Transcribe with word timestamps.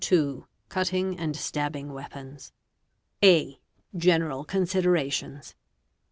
—Cutting 0.69 1.15
and 1.19 1.35
Stabbing 1.35 1.93
Weapons. 1.93 2.51
A. 3.23 3.59
General 3.95 4.43
Considerations. 4.43 5.53